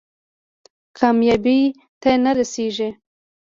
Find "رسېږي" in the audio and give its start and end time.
2.37-2.89